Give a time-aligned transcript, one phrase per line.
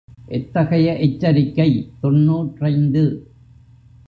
[0.27, 1.69] எத்தகைய எச்சரிக்கை
[2.01, 3.03] தொன்னூற்றைந்து.